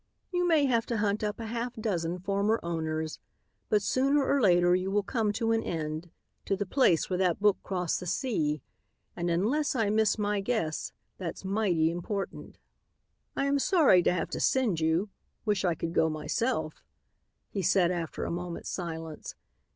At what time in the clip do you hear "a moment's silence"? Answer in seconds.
18.25-19.35